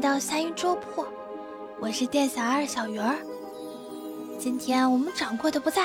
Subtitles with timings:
[0.00, 1.04] 来到三鱼粥铺，
[1.78, 3.16] 我是店小二小鱼儿。
[4.38, 5.82] 今天我们掌柜的不在，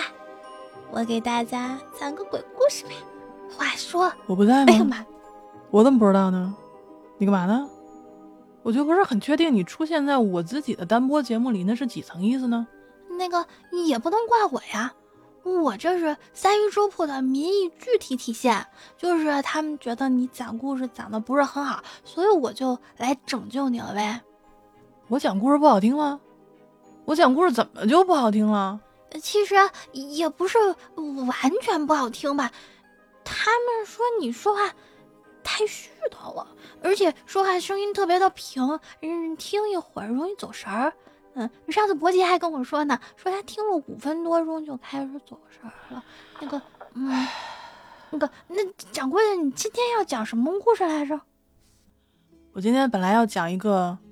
[0.90, 2.92] 我给大家讲个鬼故事吧。
[3.58, 4.72] 话说我不在吗？
[4.72, 5.06] 那个嘛，
[5.70, 6.56] 我怎么不知道呢？
[7.18, 7.70] 你干嘛呢？
[8.64, 12.66] 我就不是很确定你出现在我自己的单播节目里，那是几层意思呢？
[13.20, 13.46] 那个
[13.86, 14.94] 也不能怪我呀，
[15.46, 18.66] 我这是三鱼粥铺的民意具体体现，
[18.98, 24.20] 就是他们觉得你讲故事讲的不是很好，所以我就来拯救你了呗。
[25.08, 26.20] 我讲故事不好听吗？
[27.06, 28.80] 我讲故事怎么就不好听了？
[29.22, 29.56] 其实
[29.94, 30.58] 也不是
[30.98, 32.52] 完全不好听吧，
[33.24, 34.74] 他们说你说话
[35.44, 36.48] 太絮叨了，
[36.82, 40.92] 而且说话声音特别的平，嗯，听一会儿容易走神儿。
[41.36, 46.04] 嗯，上次伯杰还跟我说呢，说他听了五分多钟就开始走神儿了。
[46.40, 46.62] 那个，
[46.94, 47.28] 嗯，
[48.10, 51.20] 那个，那掌柜的，你今天要讲什么故事来着？
[52.54, 53.98] 我今天本来要讲一个《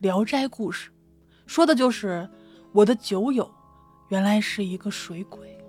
[0.00, 0.90] 聊斋》故事，
[1.46, 2.26] 说的就是
[2.72, 3.50] 我的酒友
[4.08, 5.62] 原来是一个水鬼。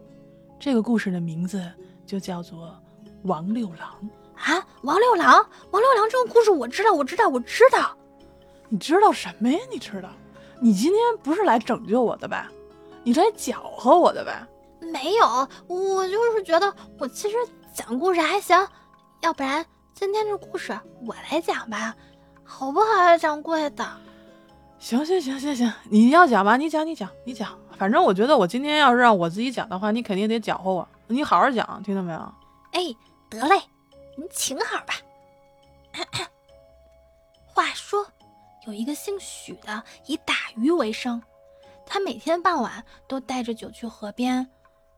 [0.57, 1.61] 这个故事的名字
[2.05, 2.73] 就叫做
[3.23, 4.09] 王六郎。
[4.35, 7.97] 啊，王六郎，王六郎这个故事我知道，我知道，我知道。
[8.69, 9.59] 你知道什么呀？
[9.69, 10.09] 你知道？
[10.59, 12.51] 你今天不是来拯救我的吧？
[13.03, 14.33] 你来搅和我的呗？
[14.91, 17.35] 没有，我就是觉得我其实
[17.73, 18.67] 讲故事还行，
[19.21, 21.95] 要不然今天这故事我来讲吧，
[22.43, 23.85] 好不好啊，掌柜的？
[24.79, 32.19] 行行行行行，你要讲吧，你讲你讲你讲，反正我觉得我今天要是让我自己讲的话，你肯定得搅和我，你好好讲，听到没有？
[32.71, 32.81] 哎，
[33.29, 33.61] 得嘞，
[34.17, 34.93] 你请好吧。
[37.53, 38.05] 话说，
[38.67, 41.21] 有一个姓许的，以打鱼为生，
[41.85, 44.47] 他每天傍晚都带着酒去河边，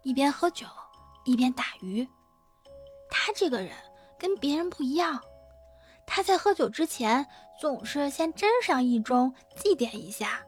[0.04, 0.66] 一边喝酒
[1.26, 2.08] 一边打鱼。
[3.10, 3.72] 他这个人
[4.17, 5.22] 跟别人不一样，
[6.05, 7.26] 他在喝酒之前
[7.60, 10.42] 总是先斟上一盅祭奠一下，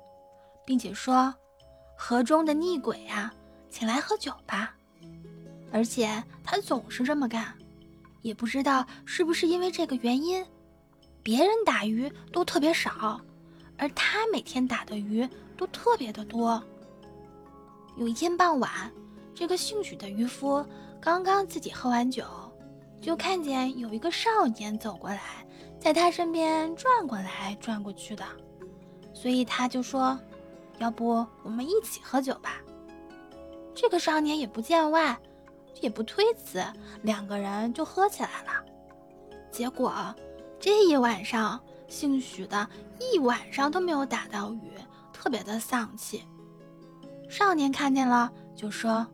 [0.66, 1.34] 并且说
[1.98, 3.34] ：“河中的逆鬼啊，
[3.70, 4.76] 请来喝酒吧。”
[5.72, 7.54] 而且他总是这么干，
[8.22, 10.46] 也不知道是不是因为这个原因，
[11.22, 13.20] 别人打鱼都特别少，
[13.78, 16.62] 而他每天打的鱼都特别的多。
[17.98, 18.92] 有一天傍晚，
[19.36, 20.66] 这个姓许的渔夫
[21.00, 22.24] 刚刚自己喝完酒，
[23.02, 25.46] 就看见有一个少年走过来，
[25.80, 28.24] 在他身边转过来转过去的，
[29.14, 30.20] 所以他就说
[30.80, 32.62] ：“要不我们一起喝酒吧？”
[33.76, 35.18] 这个少年也不见外。
[35.82, 36.62] 也不推辞，
[37.04, 38.66] 两个人就喝起来了。
[39.50, 40.14] 结果
[40.60, 44.74] 这一晚上，姓许的一晚上都没有打到鱼，
[45.14, 46.24] 特别的丧气。
[47.30, 49.08] 少年看见了，就说：“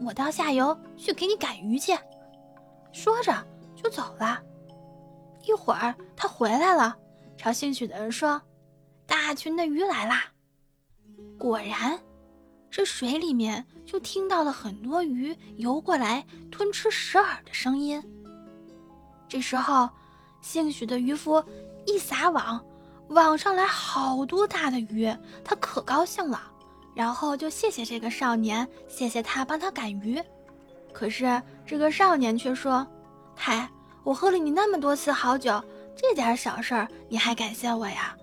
[0.00, 1.92] 我到下游去给你赶鱼去。”
[2.92, 3.34] 说着
[3.74, 4.40] 就走了。
[5.44, 6.96] 一会儿他回来了，
[7.36, 8.40] 朝姓许的人说
[9.06, 10.24] ：“大群的鱼来啦！”
[11.36, 11.98] 果然。
[12.70, 18.02] 这水里面就听到了很多鱼游过来吞吃食饵的声音。
[19.28, 19.88] 这时候，
[20.44, 21.42] 姓许的渔夫
[21.86, 22.62] 一撒网，
[23.08, 25.10] 网上来好多大的鱼，
[25.42, 26.38] 他可高兴了，
[26.94, 30.22] 然后就谢谢这个少年，谢谢他帮他赶鱼。
[30.92, 32.86] 可是这个少年却说
[33.34, 33.66] ：“嗨，
[34.02, 35.58] 我喝了你那么多次好酒，
[35.96, 38.14] 这点小事儿你还感谢我呀？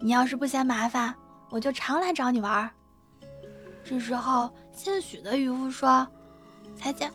[0.00, 1.14] 你要是不嫌麻烦，
[1.48, 2.68] 我就常来找你玩。”
[3.84, 6.04] 这时候，姓许的渔夫说
[6.74, 7.08] ：“才见，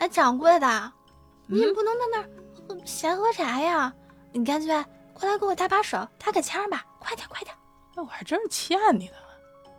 [0.00, 0.92] 哎，掌柜的，
[1.46, 2.28] 你不能在那儿
[2.84, 3.92] 闲喝茶呀！
[4.32, 4.68] 你干脆
[5.12, 7.54] 过来给我搭把手，搭个腔吧，快点，快点！
[7.94, 9.14] 那我还真是欠你的，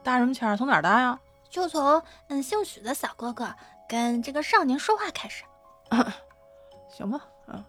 [0.03, 0.55] 搭什么腔？
[0.57, 1.19] 从哪儿搭呀？
[1.49, 3.53] 就从嗯，姓许的小哥哥
[3.87, 5.43] 跟这个少年说话开始。
[6.89, 7.63] 行吧，嗯，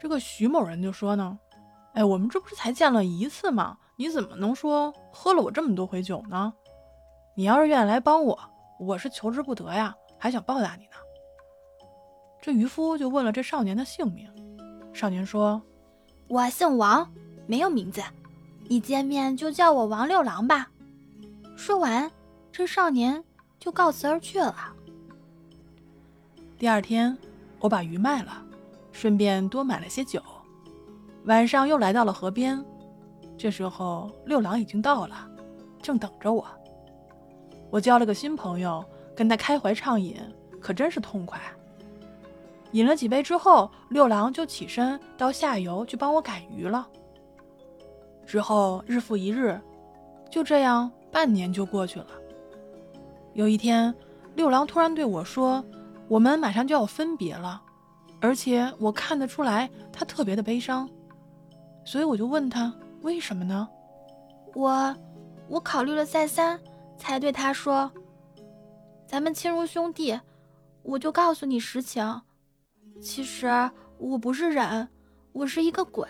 [0.00, 1.38] 这个徐某人就说呢，
[1.94, 3.76] 哎，我们这不是才见了一次吗？
[3.96, 6.52] 你怎么能说喝了我这么多回酒呢？”
[7.34, 8.38] 你要是愿意来帮我，
[8.78, 10.96] 我是求之不得呀，还想报答你呢。
[12.46, 14.30] 这渔夫就问了这少年的姓名，
[14.92, 15.60] 少年说
[16.30, 17.12] ：“我姓王，
[17.44, 18.00] 没有名字，
[18.68, 20.70] 一见面就叫我王六郎吧。”
[21.58, 22.08] 说完，
[22.52, 23.20] 这少年
[23.58, 24.54] 就告辞而去了。
[26.56, 27.18] 第二天，
[27.58, 28.40] 我把鱼卖了，
[28.92, 30.22] 顺便多买了些酒。
[31.24, 32.64] 晚上又来到了河边，
[33.36, 35.28] 这时候六郎已经到了，
[35.82, 36.46] 正等着我。
[37.70, 38.84] 我交了个新朋友，
[39.16, 40.16] 跟他开怀畅饮，
[40.60, 41.40] 可真是痛快。
[42.76, 46.86] 饮了几杯之后，六郎就起身到下游去帮我赶鱼了。
[48.26, 49.58] 之后日复一日，
[50.30, 52.06] 就这样半年就过去了。
[53.32, 53.94] 有一天，
[54.34, 55.64] 六郎突然对我说
[56.06, 57.62] ：“我们马上就要分别了，
[58.20, 60.86] 而且我看得出来他特别的悲伤。”
[61.82, 62.70] 所以我就问他
[63.00, 63.66] 为什么呢？
[64.54, 64.94] 我，
[65.48, 66.60] 我考虑了再三，
[66.98, 67.90] 才对他说
[69.08, 70.20] ：“咱们亲如兄弟，
[70.82, 72.20] 我就告诉你实情。
[73.00, 74.88] 其实我不是人，
[75.32, 76.06] 我是一个鬼。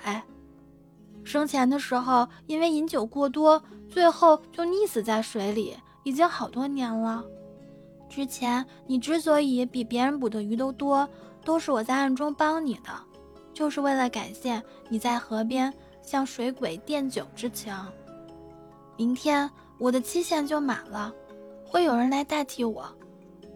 [1.24, 7.24] 生前的时候因为饮酒过多，最后就溺死在水里，已经好多年了。
[8.08, 11.08] 之前你之所以比别人捕的鱼都多，
[11.44, 12.90] 都是我在暗中帮你的。”
[13.52, 15.72] 就是为了感谢你在河边
[16.02, 17.74] 向水鬼奠酒之情。
[18.98, 21.10] 明天我的期限就满了，
[21.64, 22.86] 会有人来代替我，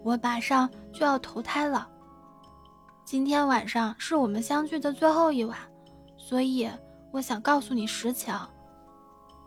[0.02, 1.86] 我马上就要投胎了。
[3.10, 5.58] 今天晚上是我们相聚的最后一晚，
[6.16, 6.70] 所以
[7.10, 8.32] 我想告诉你实情。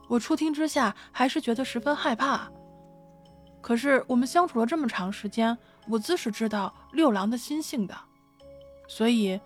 [0.10, 2.52] 我初听之下还是觉得十分害怕，
[3.62, 5.58] 可是我们相处了这么长时间，
[5.88, 7.96] 我自是知道六郎的心性的，
[8.90, 9.40] 所以。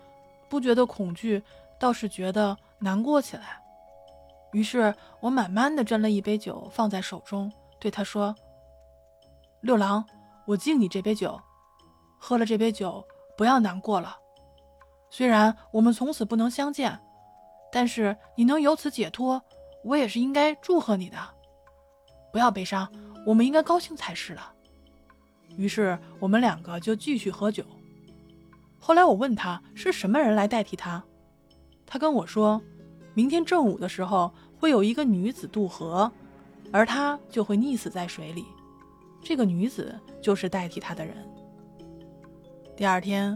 [0.49, 1.43] 不觉得恐惧，
[1.79, 3.61] 倒是觉得难过起来。
[4.51, 8.33] 于是我慢慢的斟了一杯酒放在手中，对他说
[9.61, 10.03] ：“六郎，
[10.47, 11.39] 我敬你这杯酒，
[12.17, 13.05] 喝了这杯酒
[13.37, 14.17] 不要难过了。
[15.09, 16.99] 虽然我们从此不能相见，
[17.71, 19.41] 但是你能由此解脱，
[19.83, 21.17] 我也是应该祝贺你的。
[22.33, 22.91] 不要悲伤，
[23.25, 24.41] 我们应该高兴才是的。”
[25.55, 27.63] 于是我们两个就继续喝酒。
[28.79, 31.03] 后来我问他是什么人来代替他，
[31.85, 32.61] 他跟我说，
[33.13, 36.11] 明天正午的时候会有一个女子渡河，
[36.71, 38.45] 而他就会溺死在水里，
[39.23, 41.15] 这个女子就是代替他的人。
[42.77, 43.35] 第二天，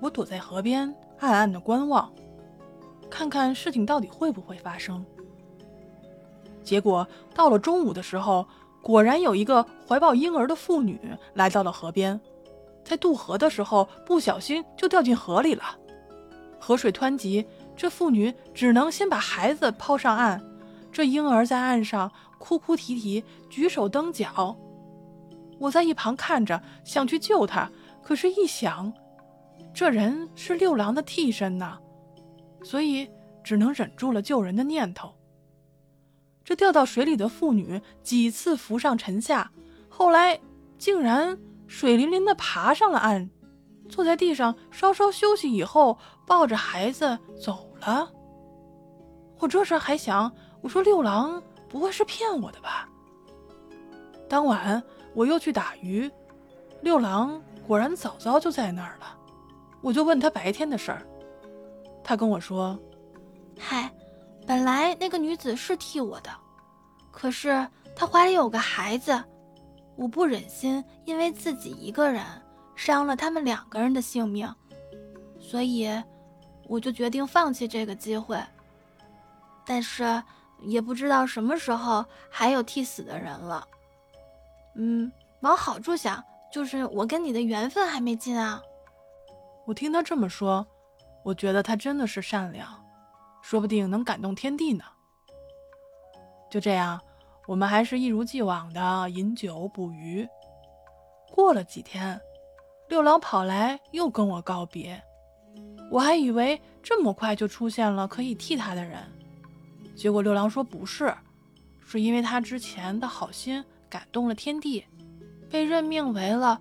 [0.00, 2.08] 我躲在河边暗暗的观望，
[3.10, 5.04] 看看事情到底会不会发生。
[6.62, 7.04] 结果
[7.34, 8.46] 到了中午的时候，
[8.80, 11.00] 果然有一个怀抱婴儿的妇女
[11.34, 12.20] 来到了河边。
[12.84, 15.64] 在渡河的时候，不小心就掉进河里了。
[16.60, 17.44] 河水湍急，
[17.76, 20.40] 这妇女只能先把孩子抛上岸。
[20.92, 24.56] 这婴儿在岸上哭哭啼啼，举手蹬脚。
[25.58, 27.68] 我在一旁看着，想去救他，
[28.06, 28.92] 可是，一想，
[29.74, 31.76] 这人是六郎的替身呐，
[32.62, 33.10] 所以
[33.42, 35.12] 只能忍住了救人的念头。
[36.44, 39.50] 这掉到水里的妇女几次浮上沉下，
[39.88, 40.38] 后来
[40.78, 41.36] 竟然。
[41.66, 43.28] 水淋淋的爬上了岸，
[43.88, 48.08] 坐在地上稍稍休息以后，抱着孩子走了。
[49.40, 52.88] 我这时还想，我说六郎不会是骗我的吧？
[54.28, 54.80] 当晚
[55.12, 56.08] 我又去打鱼，
[56.82, 59.18] 六郎果然早早就在那儿了。
[59.82, 61.02] 我就问他白天的事儿，
[62.02, 62.78] 他跟我说
[63.58, 63.90] ：“嗨，
[64.46, 66.30] 本来那个女子是替我的，
[67.10, 69.22] 可是她怀里有个孩子。”
[69.96, 72.22] 我不忍心因为自己一个人
[72.74, 74.46] 伤了他们两个人的性命，
[75.40, 75.88] 所以
[76.68, 78.38] 我就决定放弃这个机会。
[79.64, 80.22] 但是
[80.60, 83.66] 也不知道什么时候还有替死的人了。
[84.74, 85.10] 嗯，
[85.40, 86.22] 往好处想，
[86.56, 88.62] 就是我跟你的缘分还没尽啊。
[89.66, 90.66] 我听他这么说，
[91.22, 92.66] 我觉得他真的是善良，
[93.42, 94.82] 说不定能感动天地呢。
[96.50, 96.98] 就这样。
[97.46, 100.26] 我们还是一如既往的饮酒捕鱼。
[101.30, 102.18] 过了几天，
[102.88, 104.98] 六郎跑来又跟我告别，
[105.90, 108.98] 我还以为这么快就出现了可以替他的人，
[109.94, 111.14] 结果六郎说不是，
[111.84, 114.86] 是因为他之前的好心感动了天地，
[115.50, 116.60] 被任命为了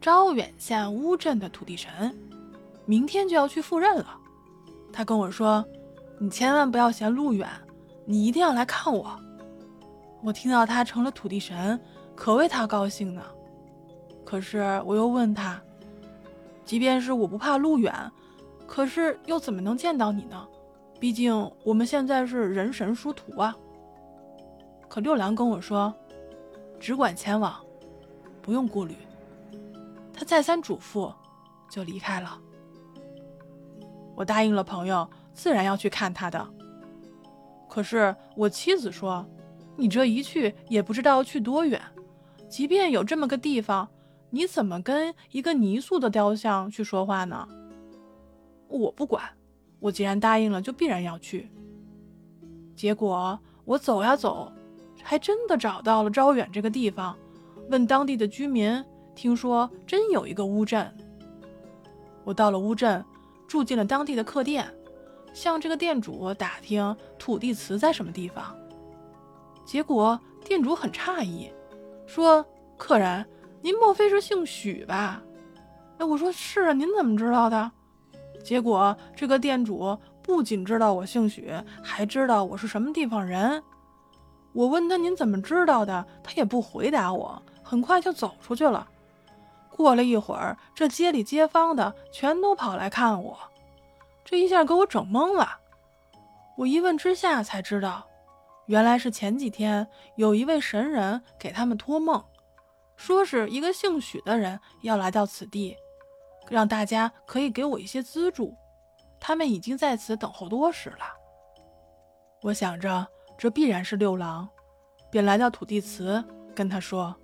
[0.00, 2.16] 招远县乌镇的土地神，
[2.86, 4.16] 明天就要去赴任了。
[4.92, 5.64] 他跟我说
[6.18, 7.48] ：“你千万不要嫌路远，
[8.04, 9.18] 你一定要来看我。”
[10.22, 11.78] 我听到他成了土地神，
[12.16, 13.22] 可为他高兴呢。
[14.24, 15.60] 可是我又问他，
[16.64, 17.94] 即便是我不怕路远，
[18.66, 20.46] 可是又怎么能见到你呢？
[21.00, 23.56] 毕竟我们现在是人神殊途啊。
[24.88, 25.94] 可六郎跟我说，
[26.80, 27.54] 只管前往，
[28.48, 28.96] 不用顾虑。
[30.10, 31.12] 他再三嘱咐，
[31.68, 32.40] 就离开了。
[34.16, 36.48] 我答应了朋友，自然要去看他的。
[37.68, 39.26] 可是我妻子说。
[39.76, 41.80] 你这一去也不知道要去多远，
[42.48, 43.88] 即便有这么个地方，
[44.28, 47.46] 你怎么跟一个泥塑的雕像去说话呢？
[48.66, 49.22] 我不管，
[49.78, 51.48] 我既然答应了，就必然要去。
[52.74, 54.50] 结果我走呀走，
[55.00, 57.16] 还真的找到了招远这个地方。
[57.68, 58.84] 问当地的居民，
[59.14, 60.90] 听说真有一个乌镇。
[62.24, 63.04] 我到了乌镇，
[63.46, 64.66] 住进了当地的客店，
[65.32, 68.56] 向这个店主打听土地祠在什么地方。
[69.64, 71.50] 结果店主很诧异，
[72.06, 72.44] 说
[72.76, 73.24] ：“客人，
[73.60, 75.22] 您莫非是姓许吧？”
[75.98, 77.70] 哎，我说是啊，您怎么知道的？
[78.44, 83.62] 结果这个店主不仅知道我姓许，还知道我是什么地方人。
[84.52, 88.88] 我问他您怎么知道的，他也不回答我，很快就走出去了。
[89.68, 93.38] 过了一会儿，这街里街坊的全都跑来看我，
[94.24, 95.58] 这一下给我整懵了。
[96.56, 98.06] 我一问之下才知道，
[98.68, 102.24] 原来是前几天有一位神人给他们托梦，
[102.96, 105.76] 说是一个姓许的人要来到此地，
[106.48, 108.56] 让大家可以给我一些资助。
[109.20, 111.04] 他们已经在此等候多时了。
[112.40, 113.06] 我想着
[113.36, 114.48] 这必然是六郎，
[115.10, 117.14] 便来到土地祠，跟他说：“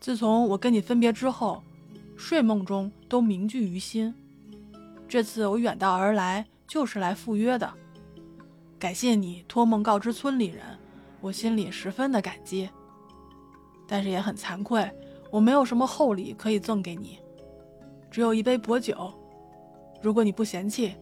[0.00, 1.62] 自从我跟你分别之后，
[2.16, 4.14] 睡梦中都铭记于心。
[5.06, 7.70] 这次我远道而来，就是来赴约的。
[8.78, 10.64] 感谢你托梦告知村里人，
[11.20, 12.68] 我心里十分的感激。
[13.86, 14.90] 但是也很惭愧，
[15.30, 17.18] 我没有什么厚礼可以赠给你，
[18.10, 19.12] 只有一杯薄酒。”
[20.00, 20.94] 如果你不嫌弃，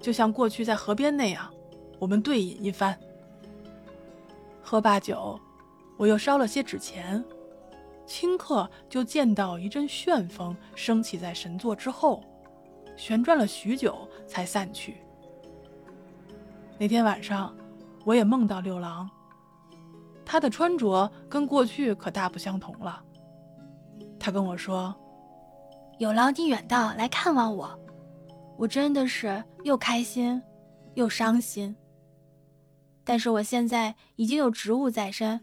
[0.00, 1.48] 就像过去在河边那样，
[2.00, 2.98] 我们对饮一番。
[4.60, 5.38] 喝罢酒，
[5.96, 7.24] 我又烧了些纸钱，
[8.06, 12.22] 顷刻就见到一阵旋风升起在神座之后，
[12.96, 14.96] 旋转了许久才散去。
[16.78, 17.54] 那天晚上，
[18.04, 19.08] 我也梦到六郎，
[20.24, 23.02] 他的穿着跟过去可大不相同了。
[24.18, 24.94] 他跟我说
[25.98, 27.78] ：“有劳你远道来看望我。”
[28.56, 30.40] 我真的是又开心，
[30.94, 31.74] 又伤心。
[33.02, 35.40] 但是我现在已经有职务在身，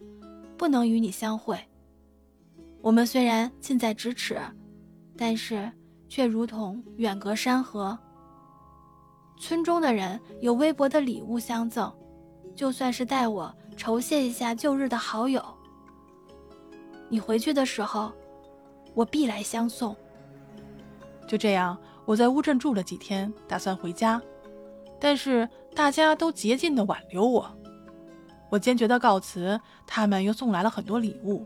[0.57, 1.59] 不能与你相会。
[2.81, 4.39] 我们虽然近在咫尺，
[5.15, 5.71] 但是
[6.09, 7.97] 却如同远隔山河。
[9.39, 11.93] 村中的人有微薄的礼物相赠，
[12.55, 15.43] 就算是代我酬谢一下旧日的好友。
[17.07, 18.11] 你回去的时候，
[18.93, 19.95] 我必来相送。
[21.27, 21.77] 就这样。
[22.03, 24.19] 我在乌镇住了几天，打算回家，
[25.00, 27.50] 但是大家都竭尽的挽留我。
[28.50, 31.45] 我坚决的告辞，他们又送来了很多礼物。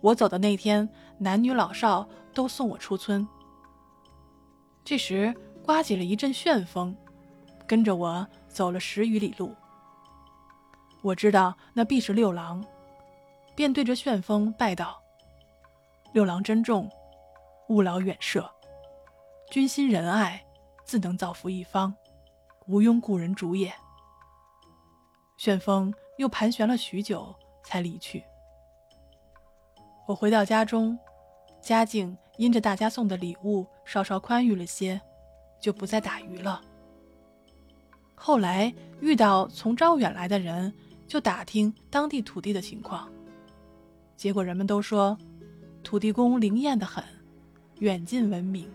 [0.00, 0.88] 我走的那天，
[1.18, 3.26] 男女老少都送我出村。
[4.84, 6.96] 这时刮起了一阵旋风，
[7.66, 9.54] 跟着我走了十余里路。
[11.02, 12.64] 我知道那必是六郎，
[13.54, 15.00] 便对着旋风拜道
[16.12, 16.90] ：“六郎珍重，
[17.68, 18.50] 勿劳远涉。”
[19.50, 20.44] 君心仁爱，
[20.84, 21.94] 自能造福一方，
[22.66, 23.72] 无庸故人主也。
[25.36, 28.22] 旋风又盘旋了许久，才离去。
[30.10, 30.98] 我回到家中，
[31.62, 35.00] 家境因着大家送的礼物稍稍宽裕了些，
[35.60, 36.60] 就不再打鱼了。
[38.16, 40.74] 后来遇到从招远来的人，
[41.06, 43.08] 就打听当地土地的情况，
[44.16, 45.16] 结果人们都说，
[45.84, 47.04] 土地公灵验的很，
[47.78, 48.68] 远近闻名。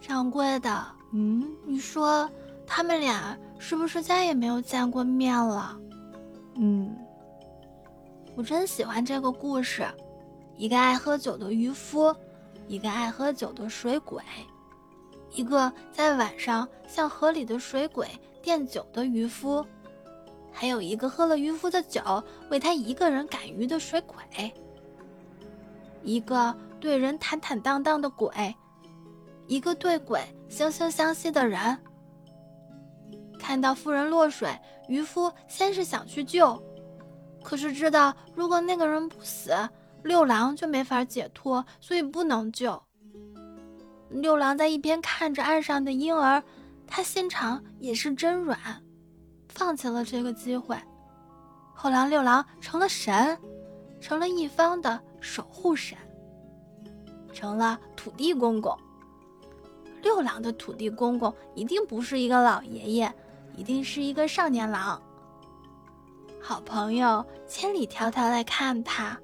[0.00, 2.28] 掌柜的，嗯，你说
[2.66, 5.78] 他们俩是不是再也没有见过面了？
[6.56, 6.92] 嗯，
[8.36, 9.82] 我真喜欢这个故事，
[10.58, 12.14] 一个爱喝酒的渔夫，
[12.68, 14.22] 一个爱喝酒的水鬼，
[15.32, 18.06] 一个在晚上向河里的水鬼
[18.42, 19.64] 垫酒的渔夫，
[20.52, 22.02] 还有一个喝了渔夫的酒
[22.50, 24.52] 为他一个人赶鱼的水鬼，
[26.02, 28.30] 一个对人坦坦荡荡的鬼。
[29.46, 31.78] 一个对鬼惺惺相惜的人，
[33.38, 34.50] 看到妇人落水，
[34.88, 36.60] 渔夫先是想去救，
[37.46, 39.56] 可是知道如果那个人不死，
[40.02, 42.82] 六郎就没法解脱，所以不能救。
[44.10, 46.42] 六郎在一边看着岸上的婴儿，
[46.88, 48.58] 他心肠也是真软，
[49.48, 50.76] 放弃了这个机会。
[51.72, 53.38] 后来六郎成了神，
[54.00, 55.96] 成了一方的守护神，
[57.32, 58.76] 成了土地公公。
[60.02, 63.14] 六郎的土地公公一定不是一个老爷爷，
[63.54, 65.00] 一定是一个少年郎。
[66.48, 69.18] 好朋友千里迢迢来看他，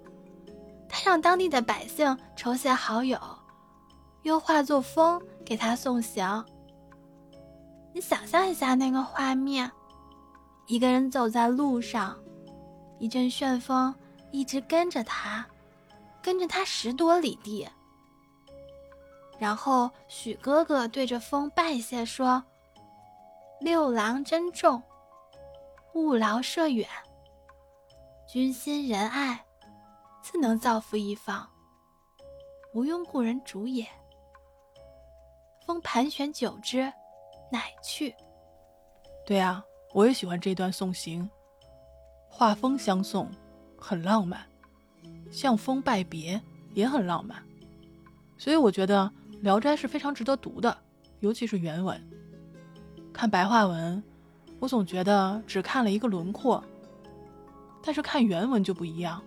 [0.88, 3.16] 他让当地的百姓酬谢好友，
[4.22, 6.44] 又化作风给他送行。
[7.92, 9.70] 你想象一下那个画面：
[10.66, 12.18] 一个人走在路上，
[12.98, 13.94] 一阵旋风
[14.32, 15.46] 一直跟着他，
[16.20, 17.68] 跟着他十多里地。
[19.38, 22.42] 然后许哥哥对着风拜谢说
[23.62, 24.82] ：“六郎珍重，
[25.94, 26.88] 勿劳涉远。
[28.32, 29.44] 君心仁爱，
[30.22, 31.46] 自能造福一方，
[32.72, 33.86] 无庸故人主也。”
[35.66, 36.90] 风盘旋久之，
[37.50, 38.14] 乃去。
[39.26, 39.62] 对啊，
[39.92, 41.28] 我也喜欢这段送行，
[42.26, 43.30] 画风相送，
[43.76, 44.40] 很浪漫；
[45.30, 46.40] 向风拜别，
[46.72, 47.36] 也很浪漫。
[48.38, 49.12] 所以我觉得。
[49.44, 50.78] 《聊斋》是非常值得读的，
[51.18, 52.00] 尤其是原文。
[53.12, 54.02] 看白话文，
[54.58, 56.62] 我总觉得只看了一个轮廓，
[57.82, 59.22] 但是看原文就不一样。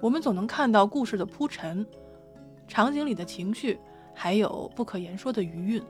[0.00, 1.84] 我们总能看到故事的铺陈，
[2.68, 3.78] 场景里的情绪，
[4.14, 5.82] 还有不可言说的余韵。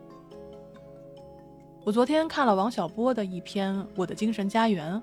[1.84, 4.94] 我昨天看了王小波的一篇《我的精神家园》，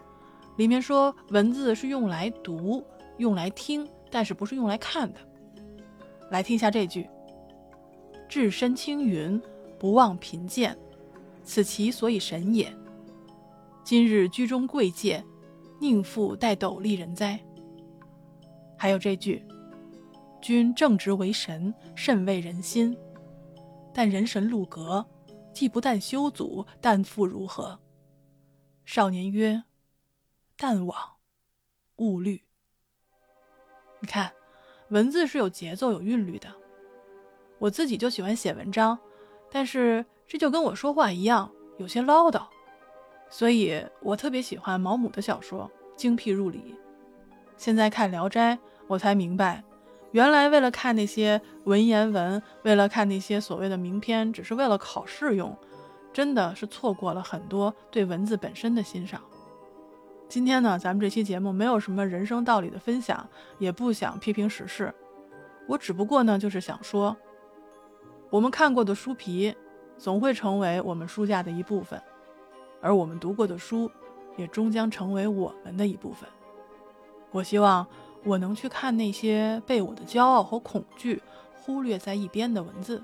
[0.58, 2.84] 里面说文字是用来读、
[3.18, 5.20] 用来听，但是不是用来看的。
[6.30, 7.10] 来听一下这句
[8.28, 9.42] ：“置身青云，
[9.78, 10.78] 不忘贫贱，
[11.44, 12.74] 此其所以神也。
[13.84, 15.24] 今日居中贵贱，
[15.84, 17.40] 宁复带斗笠人哉？”
[18.80, 19.46] 还有这句
[20.42, 22.98] ：“君正直为神，甚为人心。
[23.94, 25.06] 但人神路隔，
[25.54, 27.80] 既不但修祖，但复如何？”
[28.86, 29.64] 少年曰
[30.58, 30.98] ：“淡往，
[31.98, 32.44] 勿虑。”
[34.02, 34.34] 你看，
[34.90, 36.50] 文字是有节奏、有韵律的。
[37.60, 38.98] 我自己就喜欢写文章，
[39.50, 42.46] 但是这就跟我说话一样，有些唠叨。
[43.34, 46.76] 所以我特别喜欢毛姆的小说，精辟入理。
[47.58, 48.56] 现在看《聊斋》。
[48.86, 49.64] 我才明白，
[50.12, 55.58] 原来为了看那些文言文，为了看那些所谓的名篇，只是为了考试用，
[56.12, 59.20] 真的是错过了很多对文字本身的欣赏。
[60.30, 64.94] 今天呢，咱们这期节目没有什么人生道理的分享，也不想批评时事，
[65.68, 67.18] 我只不过呢，就是想说，
[68.30, 69.56] 我们看过的书皮，
[69.98, 72.00] 总会成为我们书架的一部分，
[72.84, 73.90] 而我们读过的书，
[74.38, 76.30] 也终将成为我们的一部分。
[77.32, 77.88] 我希望。
[78.26, 81.22] 我能去看那些被我的骄傲和恐惧
[81.58, 83.04] 忽略在一边的文字，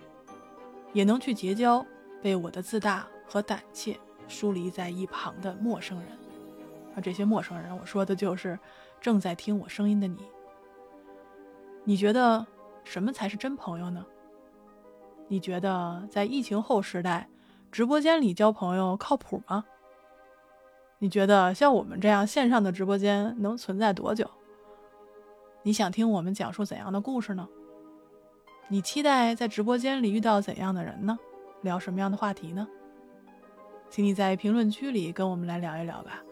[0.93, 1.86] 也能去结交
[2.21, 6.07] 被我的自大和胆怯疏离在一旁的陌生人。
[6.95, 8.57] 而这些陌生人，我说的就是
[9.01, 10.19] 正在听我声音的你。
[11.84, 12.47] 你觉得
[12.86, 14.06] 什么才是真朋友呢？
[15.27, 17.27] 你觉得在疫情后时代，
[17.71, 19.63] 直播间里交朋友靠谱吗？
[20.97, 24.29] 你觉得像我们这样线上的直播间能存在多久？
[25.62, 27.47] 你想听我们讲述怎样的故事呢？
[28.67, 31.17] 你期待在直播间里遇到怎样的人呢？
[31.62, 32.67] 聊什么样的话题呢？
[33.89, 36.23] 请你在评论区里跟我们来聊一聊吧，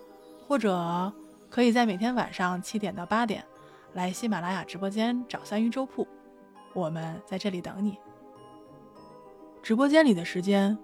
[0.48, 1.12] 或者
[1.50, 3.46] 可以在每天晚上七点到八点
[3.94, 6.08] 来喜马拉雅直播间找三鱼粥铺，
[6.74, 7.98] 我们在这里等你。
[9.62, 10.78] 直播间里的时间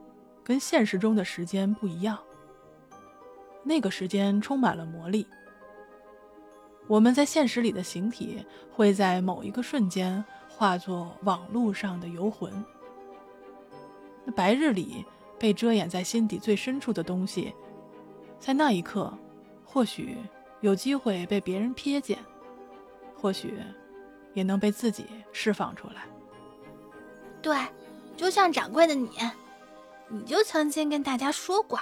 [0.44, 2.18] 跟现实中的时间不一样，
[3.64, 5.26] 那个时间充满了魔力。
[6.88, 12.52] 我们在现实里的形体会在某一个瞬间化作网络上的游魂。
[14.26, 15.06] 那白日里
[15.40, 17.54] 被遮掩在心底最深处的东西，
[18.38, 19.18] 在那一刻，
[19.64, 20.18] 或许
[20.60, 22.20] 有机会被别人瞥见，
[23.16, 23.54] 或许
[24.34, 26.04] 也能被自己释放出来。
[27.42, 27.58] 对，
[28.18, 29.10] 就像掌柜的你，
[30.14, 31.80] 你就曾经跟大家说过，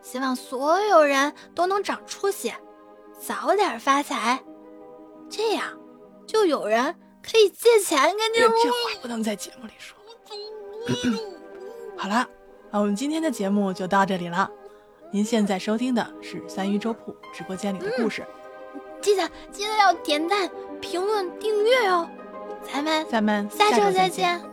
[0.00, 2.52] 希望所有人都能长出息。
[3.20, 4.40] 早点发财，
[5.28, 5.76] 这样
[6.24, 8.38] 就有人可以借钱给你。
[8.38, 9.98] 这话不能在节目里说。
[11.98, 12.24] 好了，
[12.70, 14.48] 那我们今天的节目就到这里了。
[15.10, 18.24] 您现在收听的是三鱼粥铺直播间里的故事，
[19.00, 20.48] 记得记得要点赞、
[20.80, 22.08] 评论、订阅哦。
[22.72, 24.47] 咱们咱们下周再见。